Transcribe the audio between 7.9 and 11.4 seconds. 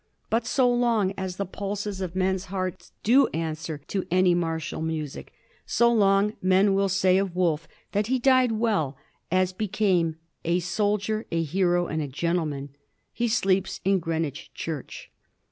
that he died well as became a soldier,